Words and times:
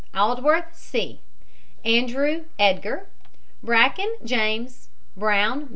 ALDWORTH, 0.15 0.75
C. 0.75 1.19
ANDREW, 1.85 2.45
EDGAR. 2.57 3.05
BRACKEN, 3.61 4.15
JAMES 4.25 4.87
H. 4.87 4.89
BROWN, 5.19 5.65
MRS. 5.67 5.69